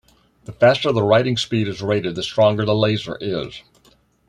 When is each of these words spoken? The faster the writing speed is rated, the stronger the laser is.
The 0.45 0.51
faster 0.51 0.91
the 0.91 1.03
writing 1.03 1.37
speed 1.37 1.67
is 1.67 1.83
rated, 1.83 2.15
the 2.15 2.23
stronger 2.23 2.65
the 2.65 2.73
laser 2.73 3.17
is. 3.21 3.61